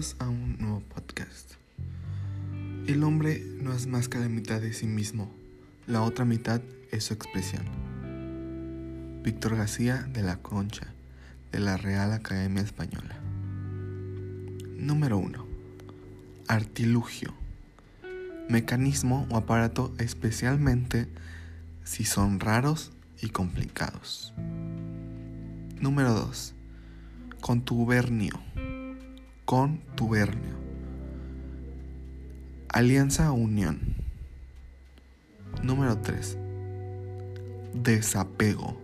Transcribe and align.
A 0.00 0.30
un 0.30 0.56
nuevo 0.58 0.80
podcast. 0.80 1.56
El 2.86 3.04
hombre 3.04 3.44
no 3.60 3.74
es 3.74 3.86
más 3.86 4.08
que 4.08 4.18
la 4.18 4.30
mitad 4.30 4.58
de 4.58 4.72
sí 4.72 4.86
mismo, 4.86 5.30
la 5.86 6.00
otra 6.00 6.24
mitad 6.24 6.62
es 6.90 7.04
su 7.04 7.12
expresión. 7.12 7.66
Víctor 9.22 9.56
García 9.56 10.08
de 10.10 10.22
la 10.22 10.38
Concha, 10.38 10.86
de 11.52 11.60
la 11.60 11.76
Real 11.76 12.14
Academia 12.14 12.62
Española. 12.62 13.14
Número 14.78 15.18
1. 15.18 15.46
Artilugio. 16.48 17.34
Mecanismo 18.48 19.26
o 19.28 19.36
aparato 19.36 19.92
especialmente 19.98 21.08
si 21.84 22.04
son 22.06 22.40
raros 22.40 22.90
y 23.20 23.28
complicados. 23.28 24.32
Número 25.78 26.14
2. 26.14 26.54
Contubernio 27.42 28.40
Contubernio. 29.50 30.54
Alianza 32.68 33.32
unión. 33.32 33.80
Número 35.64 35.98
3. 35.98 36.38
Desapego. 37.74 38.80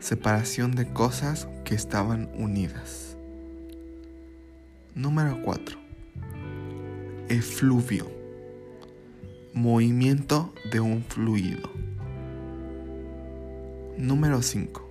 Separación 0.00 0.74
de 0.74 0.92
cosas 0.92 1.46
que 1.64 1.76
estaban 1.76 2.30
unidas. 2.34 3.16
Número 4.96 5.40
4. 5.44 5.78
Efluvio. 7.28 8.10
Movimiento 9.54 10.52
de 10.72 10.80
un 10.80 11.04
fluido. 11.04 11.70
Número 13.96 14.42
5. 14.42 14.90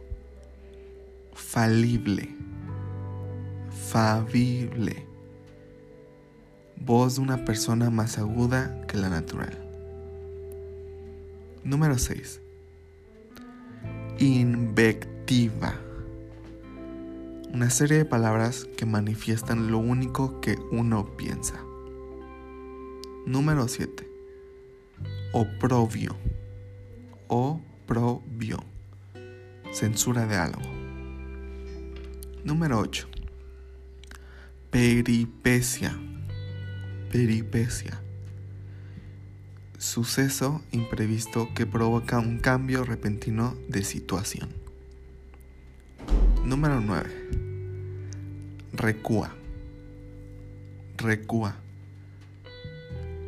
Falible. 1.33 2.40
Fabible. 3.91 5.05
Voz 6.77 7.15
de 7.15 7.21
una 7.23 7.43
persona 7.43 7.89
más 7.89 8.17
aguda 8.17 8.87
que 8.87 8.95
la 8.95 9.09
natural. 9.09 9.51
Número 11.65 11.97
6. 11.97 12.39
Invectiva. 14.19 15.75
Una 17.53 17.69
serie 17.69 17.97
de 17.97 18.05
palabras 18.05 18.65
que 18.77 18.85
manifiestan 18.85 19.69
lo 19.71 19.79
único 19.79 20.39
que 20.39 20.57
uno 20.71 21.17
piensa. 21.17 21.61
Número 23.25 23.67
7. 23.67 24.07
Oprobio. 25.33 26.15
Oprobio. 27.27 28.63
Censura 29.73 30.27
de 30.27 30.37
algo. 30.37 30.61
Número 32.45 32.79
8. 32.79 33.20
Peripecia. 34.71 35.99
Peripecia. 37.11 38.01
Suceso 39.77 40.61
imprevisto 40.71 41.53
que 41.53 41.65
provoca 41.65 42.19
un 42.19 42.39
cambio 42.39 42.85
repentino 42.85 43.53
de 43.67 43.83
situación. 43.83 44.47
Número 46.45 46.79
9. 46.79 47.09
Recúa. 48.71 49.35
Recúa. 50.95 51.57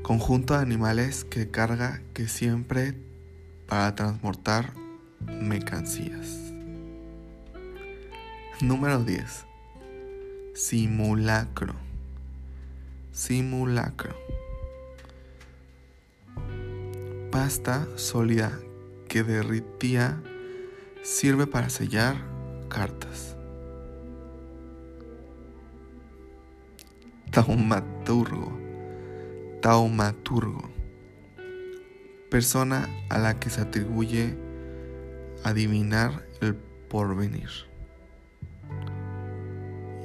Conjunto 0.02 0.53
de 0.53 0.61
animales 0.61 1.25
que 1.25 1.52
carga 1.52 2.02
que 2.14 2.30
siempre 2.30 2.95
para 3.67 3.94
transportar 3.95 4.75
mercancías. 5.27 6.53
Número 8.61 9.03
10. 9.03 9.47
Simulacro. 10.53 11.73
Simulacro. 13.11 14.15
Pasta 17.31 17.87
sólida 17.95 18.59
que 19.08 19.23
derritía 19.23 20.21
sirve 21.02 21.47
para 21.47 21.71
sellar 21.71 22.17
cartas. 22.69 23.36
Taumaturgo. 27.31 28.55
Taumaturgo. 29.59 30.69
Persona 32.30 32.87
a 33.09 33.17
la 33.17 33.39
que 33.39 33.49
se 33.49 33.61
atribuye 33.61 34.37
adivinar 35.43 36.27
el 36.42 36.53
porvenir. 36.53 37.73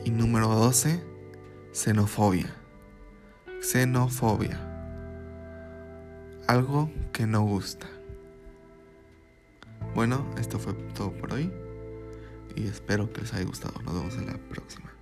Y 0.08 0.10
número 0.10 0.48
12, 0.48 1.04
xenofobia. 1.70 2.46
Xenofobia. 3.60 4.58
Algo 6.46 6.90
que 7.12 7.26
no 7.26 7.42
gusta. 7.42 7.86
Bueno, 9.94 10.24
esto 10.38 10.58
fue 10.58 10.72
todo 10.94 11.12
por 11.12 11.34
hoy 11.34 11.52
y 12.56 12.68
espero 12.68 13.12
que 13.12 13.20
les 13.20 13.34
haya 13.34 13.44
gustado. 13.44 13.82
Nos 13.82 13.96
vemos 13.96 14.14
en 14.14 14.28
la 14.28 14.38
próxima. 14.48 14.97